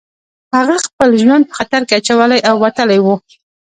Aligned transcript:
هغه 0.55 0.75
خپل 0.87 1.09
ژوند 1.21 1.43
په 1.47 1.53
خطر 1.59 1.81
کې 1.87 1.93
اچولی 1.99 2.39
او 2.49 2.55
وتلی 2.63 2.99
و 3.01 3.07